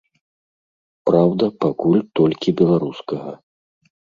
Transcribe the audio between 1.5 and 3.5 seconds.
пакуль толькі беларускага.